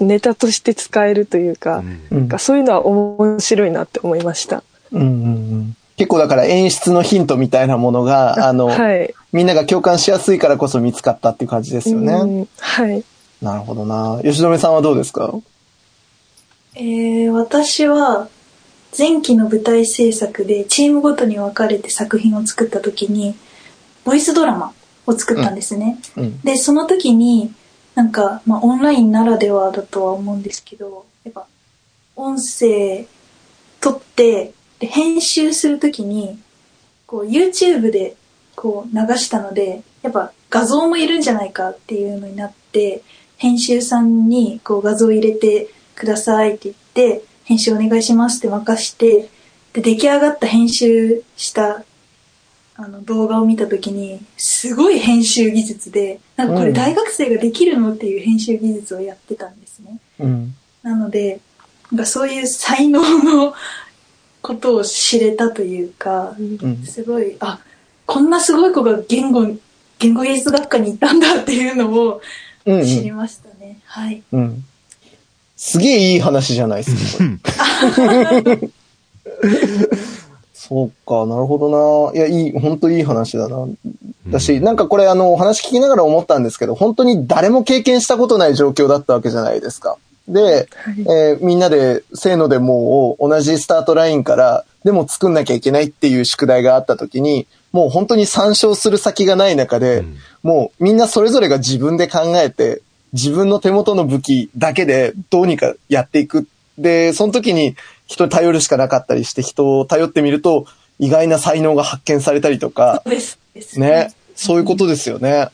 [0.00, 4.62] ネタとして使えるというか、うんなんかそういうのは面白いなって思いました。
[4.92, 5.08] うんうんう
[5.56, 9.12] ん結構だから演出のヒントみたいなものが、あの、はい。
[9.32, 12.12] みんなが共感しやすいからこそ見つかったっていう感じですよね。
[12.12, 13.02] うんはい。
[13.40, 14.20] なるほどな。
[14.22, 15.34] 吉留さんはどうですか？
[16.74, 18.28] えー、私は
[18.96, 23.34] 前期の舞台制作でチームごとに分かれて作品を作った時に
[24.04, 24.72] ボイスドラマ
[25.06, 25.98] を作ったんですね。
[26.16, 26.40] うん。
[26.40, 27.52] でその時に
[27.94, 31.46] なんか、まあ、オンラインならではだとは思うんですけどやっぱ
[32.16, 33.06] 音声
[33.80, 36.38] 撮ってで編集する時に
[37.06, 38.16] こう YouTube で
[38.54, 43.02] こう流したのでやっぱ画像もいるんじゃないかっていうのになって
[43.38, 46.76] 編集さんにこう画像入れてくださいって言っ
[47.18, 49.28] て編集お願いしますって任して
[49.72, 51.84] で出来上がった編集した
[52.80, 59.98] あの動画を見た時にすごい編集技術でなんかこれうん大学生ができるのっていう編集技術をやってたんですね。
[60.20, 60.54] うん。
[60.82, 61.40] なので
[61.90, 63.54] なんかそういう才能の
[64.42, 66.84] ことを知れたというかうん。
[66.84, 67.58] すごいあ
[68.06, 69.44] こんなすごい子が言語
[69.98, 72.20] 言語芸術学科に行ったんだっていうのを
[72.68, 73.80] うん、知りましたね。
[73.84, 74.22] はい。
[74.32, 74.64] うん。
[75.56, 77.24] すげえいい話じゃないですか。
[77.96, 78.58] これ
[80.54, 82.18] そうか、なるほどな。
[82.18, 83.66] いや、いい、本当いい話だな。
[84.28, 89.96] だし、なんかこれあの、お話聞きながら思ったんですけど、本当に誰も経験したことない状況だったわけじゃないですか。
[90.28, 90.68] で、
[91.08, 106.46] えーみんなで、せーのでもう同じスタートラインから、でも作んなきゃいけないっていう宿題があった時に、もう本当に参照する先がない中で、うんもうみんなそれぞれが自分で考えて、自分の手元の武器だけでどうにかやっていく。
[106.78, 107.74] で、その時に
[108.06, 110.66] 人に頼るしかなかったりして、人を頼ってみると、
[111.00, 113.38] 意外な才能が発見されたりとか、そうです。
[113.54, 115.48] ですね、そういうことですよね。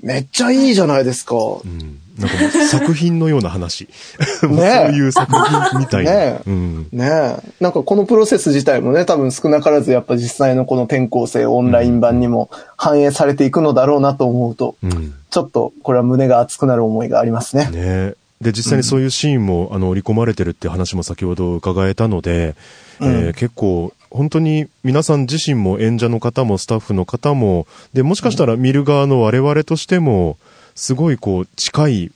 [0.00, 1.36] めっちゃいいじゃないですか。
[1.36, 2.01] うん。
[2.18, 3.88] なんか作品のような話。
[4.40, 6.12] そういう作品みたいな。
[6.12, 6.86] ねうん。
[6.92, 7.36] ねえ。
[7.60, 15.14] なんかこのプロセス自体もね、多分少なからずやっぱ実際のこの転校生オンライン版にも反映されていくのだろうなと思うと、うん。
[15.30, 17.70] ちょっとこれは胸が熱くなる思いがありますね。
[17.72, 22.56] ねで、実際にそういうシーンも、あの、織り込まれてるって話も先ほど伺えたので、
[23.00, 30.36] うんえー結構、本当に皆さん自身も演者の方もスタッフの方も、で、もしかしたら見る側の我々としても、
[30.74, 32.12] すごいこう、近い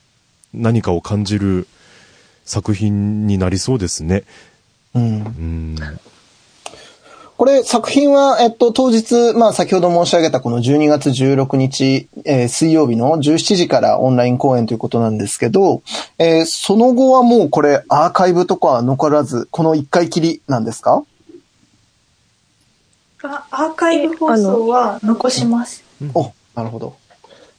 [0.53, 1.67] 何かを感じる
[2.45, 4.23] 作品になりそうですね。
[4.95, 5.75] うんうん。
[7.37, 15.83] これ作品は、えっと、当日、まあ先ほど申し上げたこの12月16日、えー水曜日の17時からオンライン公演ということなんですけど、
[16.17, 21.03] えーその後はもうこれアーカイブとかは残らず、この一回きりなんですか？
[23.21, 25.83] あアーカイブ放送は残します。
[26.15, 26.95] お、なるほど。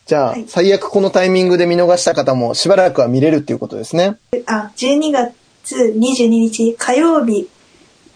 [0.09, 4.17] じゃあ、はい最悪このタイミングで見逃した方もしばらくは見れるっていうことですね。
[4.47, 5.35] あ、12月
[5.77, 7.47] 22日火曜日、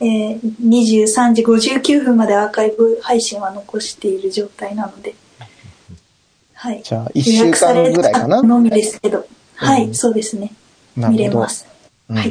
[0.01, 5.15] えー、23時59分までアーカイブ配信は残している状態なので。
[6.55, 6.83] はい。
[6.83, 8.43] じゃあ一週間ぐらいかな？
[8.43, 9.27] のみですけど。
[9.57, 10.51] はい、うんそうですね。
[10.97, 11.67] 見れます。
[12.09, 12.31] うんはい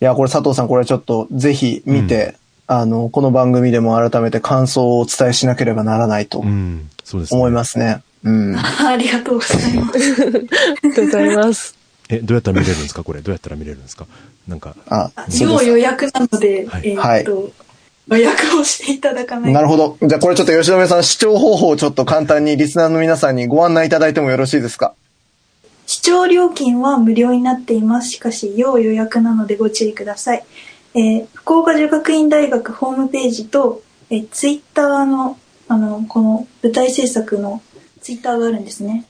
[0.00, 2.36] いや、これ佐藤さん、これちょっとぜひ見て、
[2.68, 6.88] あの、この番組でも改めて感想をお伝えしなければならないとうん。
[7.08, 7.38] そうですね。
[7.40, 8.02] 思いますね。
[8.24, 8.54] うん。
[8.58, 9.98] ありがとうございます。
[9.98, 11.74] ありがとうございます。
[12.10, 13.02] え、どうやったら見れるんですか？
[13.04, 13.20] これ。
[13.20, 14.06] どうやったら見れるんですか？
[14.46, 14.74] なんか。
[14.88, 17.50] あ、あそうです要予約なので、はいえーっと、
[18.08, 19.96] 予約をしていただかないとなるほど。
[20.02, 24.94] じゃあこれちょっと吉留さん、視聴方法をちょっと簡単にリスナーの皆さんにご案内いただいてもよろしいですか？
[25.86, 28.10] 視聴料金は無料になっています。
[28.10, 30.44] しかし、要予約なのでご注意ください。
[30.94, 35.38] えー福岡女学院大学ホームページと、えーツイッターの、
[35.68, 37.62] あの、この舞台制作の
[38.00, 39.04] ツイッターがあるんですね。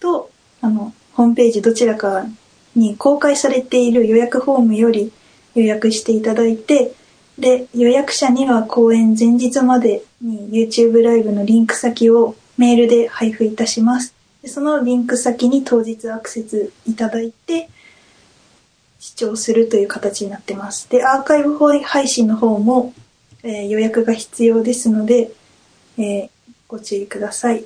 [0.00, 2.26] と、あの、ホームページどちらか
[2.74, 5.12] に公開されている予約フォームより
[5.54, 6.92] 予約していただいて、
[7.38, 14.14] で、予約者には公演前日までに YouTube ライブのリンク先をメールで配布いたします。
[14.42, 17.68] でそのリンク先に当日アクセスいただいて、
[18.98, 20.90] 視聴するという形になってます。
[20.90, 22.92] で、アーカイブ配信の方も、
[23.44, 25.30] えー予約が必要ですので、
[25.98, 26.30] えー
[26.68, 27.64] ご注意ください。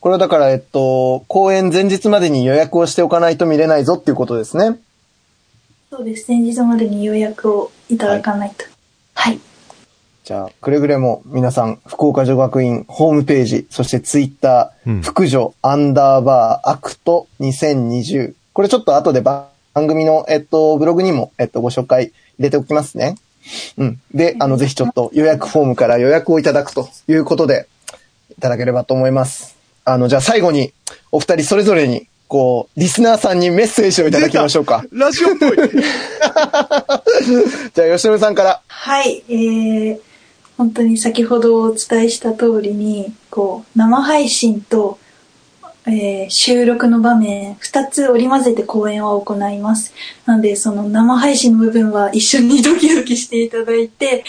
[0.00, 4.78] これはだから、えっと、公演前日までに予約をしておかないと見れないぞっていうことですね。
[5.90, 6.30] そうです。
[6.30, 8.64] 前日までに予約をいただかないと。
[9.14, 9.38] はい。
[10.24, 18.34] じゃあ、くれぐれも皆さん、福岡女学院ホームページ、そしてツイッター、うん福女アンダーバーアクト2020。
[18.54, 23.16] これちょっと後で番組の、えっと、ブログにも、えっと、ご紹介入れておきますね。
[23.76, 24.00] うん。
[24.12, 27.68] で、あの、ぜひちょっと予約フォームから予約をいただくということで、
[28.36, 29.56] いただければと思います。
[29.84, 30.72] あの、じゃあ最後に、
[31.12, 34.84] お二人それぞれに、こう、リスナーさんにメッセージをいただきましょうか。
[34.90, 35.50] ラジオっぽい。
[37.74, 38.62] じゃあ、吉野さんから。
[38.66, 39.98] はい、えー、
[40.56, 44.98] 本当に先ほどお伝えした通りに、こう、生配信と、
[45.86, 49.92] えー収録の場面、二つ織り交ぜて公演を行います。
[50.24, 54.24] なので、その生配信の部分は一緒にドキドキしていただいて、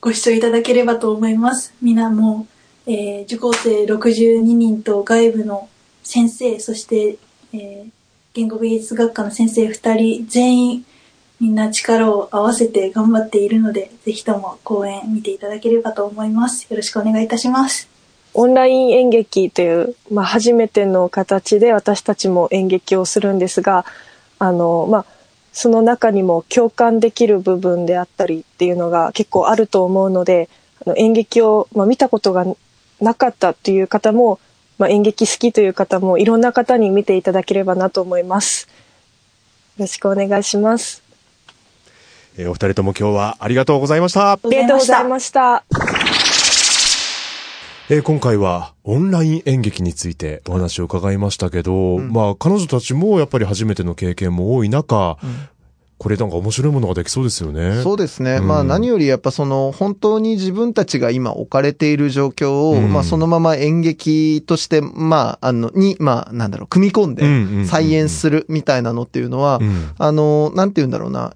[0.00, 1.74] ご視聴いただければと思います。
[1.80, 2.46] 皆も、
[2.86, 5.68] えー受講生62人と外部の
[6.02, 7.16] 先生、そして、
[7.54, 7.90] えー
[8.34, 10.84] 言語芸術学科の先生2人、全員、
[11.40, 16.66] みんな力を合わせて頑張っているので、ぜひとも講演見ていただければと思います。
[16.70, 17.91] よろしくお願いいたします。
[18.34, 23.84] オンライン演劇という、まあ、初めての形で私たちも演劇をするんですが
[24.38, 25.06] あの、まあ、
[25.52, 30.48] その中にも共感できる部分であったりっていうのが結構あると思うので
[30.84, 32.46] あの演劇を、まあ、見たことが
[33.00, 34.40] なかったという方も、
[34.78, 38.68] まあ、演劇好きという方もいろんな方に見ていただければなと思います。
[39.76, 41.02] よろしくお願いします。
[42.38, 44.32] えーお二人とも今日はありがとうございました。
[44.32, 45.64] ありがとうございました。
[47.92, 55.18] えー今回はオンライン演劇についてお話を伺いましたけど、まあ彼女たちもやっぱり初めての経験も多い中、
[55.98, 57.82] これなんか面白いものができそうですよね。
[57.82, 58.36] そうですね。
[58.36, 71.34] うんまあ何よりやっぱその本当に自分たちが今置かれている状況を、うんまあそのまま演劇として、まああの、に、まあなんだろう、組み込んうんうんうんうんで再演するみたいなのっていうのは、うんあの、なんて言うんだろうな。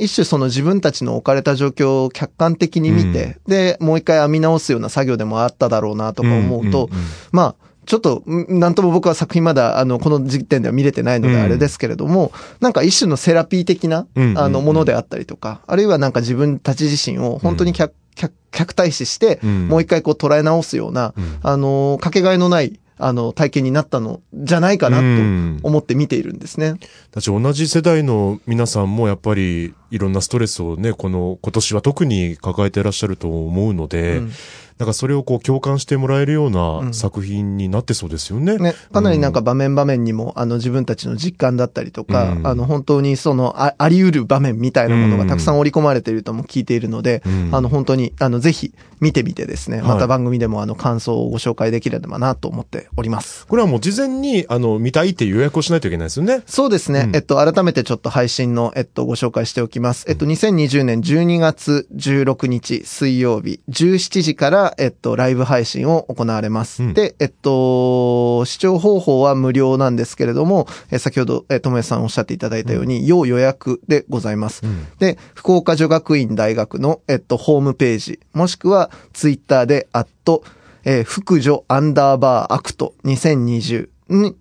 [0.00, 6.98] 一種その自分たちの置かれた状況を客観的に見て、で、もう一回編み直すような作業でもあっただろうなとか思うと、んんん。
[7.32, 7.54] まあ、
[7.86, 14.38] ちょっと、んなんとも僕は作品まだ、あの、この時点では見れてないのでうんあれですけれども、なんか一種のセラピー的な、うんうんうん。
[14.38, 19.68] あの、ものであったりとか、あるいはなんか自分たち自身を本当に客、客、客対視して、うん。
[19.68, 21.38] もう一回こう捉え直すような、うん。
[21.42, 26.76] あの、かけがえのない、あの、体験になったのじゃないかなうんと思って見ているんですね。
[27.12, 34.32] だし同じ世代の皆さんもやっぱりいろんなストレスをね、この今年は特に抱えていらっしゃると思うので、うん
[34.80, 38.56] なんかそれをこう共感してもらえるよううなん作品になってそうですよね。
[38.56, 53.46] ね、かなりなんか場面場面にも、あの自分たちの実感だったりとか、うんあの本当にそのああり得る場面みたいなものがたくさん織り込まれているとも聞いているので、うんあの本当に、あのぜひ見てみてですね、はいまた番組でもあの感想をご紹介できればなと思っております。
[53.46, 56.42] これはもう事前にあの見たいって予約をしないといけないですよね。
[56.46, 57.00] そうですね。
[57.00, 60.06] うんえっと、改めてちょっと配信の、えっと、ご紹介しておきます。
[60.08, 66.82] えっと、2020年12月16日水曜日、17時から、えっと、ライブ配信を行われます。
[66.82, 74.62] うんで、えっと、視聴方法は無料なんですけれども、え先ほど、えともえさんおっしゃっていただいたように、要予約でございます。
[74.64, 80.42] うんで、福岡女学院大学の、えっと、ホームページ、もしくは、ツイッターで、アット、
[80.84, 83.88] えー、福女アンダーバーアクト2020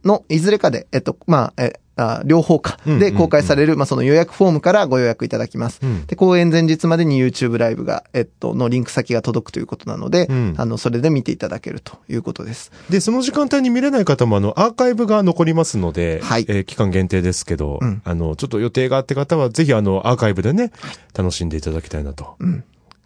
[0.03, 2.79] の、いずれかで、えっと、まあ、えあ両方か。
[2.85, 2.99] うんうんうん。
[2.99, 5.79] で公開される、まあ、その予約フォームからご予約いただきます。
[5.83, 6.05] うん。
[6.05, 10.53] で、公演前日までに YouTube ライブが、えっと、のリンク先が届くということなので、うん。
[10.57, 12.71] あの、それで見ていただけるということです。
[12.89, 16.45] で、その時間帯に見れない方もあのアーカイブが残りますので、はい。
[16.47, 18.01] えー期間限定ですけど、うん。
[18.05, 20.71] あの、ちょっと予定があって方はぜひあのアーカイブでね、
[21.17, 22.37] 楽しんでいただきたいなと。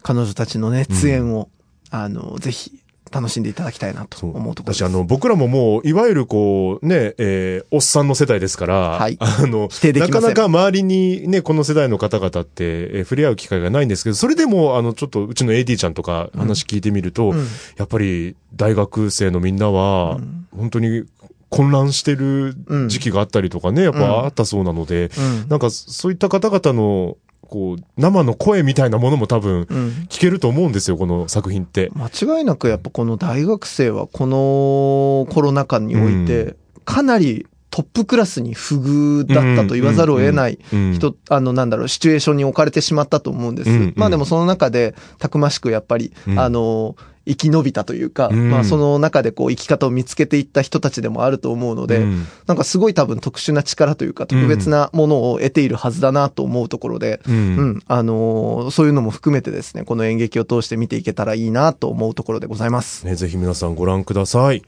[0.02, 1.48] 彼女たちの熱演を、
[1.90, 2.72] あの、ぜひ、
[3.14, 4.82] 楽しんでいただきたいなと思うところです。
[4.82, 9.16] 私あの、僕らももう、いわゆるこう、ね、えーおっさんの世代ですから、はい。
[9.20, 9.68] あの、
[10.00, 17.46] なかなか周りにね、この世代の方々って、えー触れ合う機会がないんですけど、それでも、あの、ちょっと、うちの AD ちゃんとか話聞いてみると、うん。
[17.76, 20.18] やっぱり、大学生のみんなは、
[20.56, 21.04] 本当に
[21.50, 22.56] 混乱してる
[22.88, 25.48] 時期があったりとかね、やっぱあったそうなので、うん。
[25.48, 29.88] なんか、そういった方々の、こう、生の声みたいなものも多分、うん。
[30.08, 31.90] 聞けると思うんですよ、この作品って。
[31.94, 40.92] 間違いなくやっぱこの大学生はこのコロナ禍において、かなりトップクラスに不遇だったと言わざるを得ないうん。
[40.94, 43.70] 人、あの、なんだろう、シチュエーションに置かれてしまったと思うんです。
[43.70, 43.76] うん。
[43.76, 43.94] うん。
[43.96, 46.38] まあでもその中で、たくましくやっぱり、うん。
[46.38, 46.94] あの、
[47.26, 63.06] 生き延びたというか、うんまあその中でこう生き方を見つけていった人たちでもあると思うので、うんなんかすごい多分特殊な力というか特別なものを得ているはずだなと思うところで、うんうん、あのーそういうのも含めてですね、この演劇を通して見ていけたらいいなと思うところでございます。
[63.06, 64.62] ね、ぜひ皆さんご覧ください。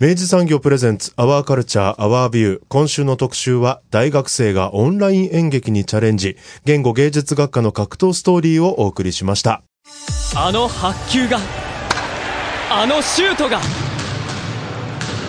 [0.00, 2.60] 明治産業プレゼンツアワーカルチャーアワービュー。
[2.68, 6.36] 今週の特集は大学生がオンライン演劇にチャレンジ。
[6.64, 9.62] 言語芸術学科の格闘ストーリーをお送りしました。
[10.36, 11.38] あの発球が
[12.70, 13.60] あのシュートが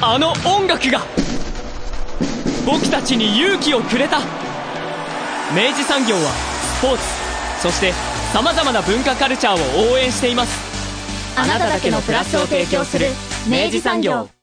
[0.02, 1.02] あの音楽が
[2.66, 4.20] 僕たちに勇気をくれた。
[5.56, 6.32] 明治産業は
[6.80, 7.04] スポーツ
[7.62, 7.92] そして
[8.32, 11.40] さまざまな文化カルチャーを応援しています。
[11.40, 13.08] あなただけのプラスを提供する
[13.50, 14.39] 明治産業。